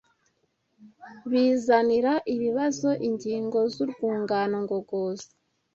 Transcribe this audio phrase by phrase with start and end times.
[1.31, 5.29] bizanira ibibazo ingingo z’urwungano ngogozi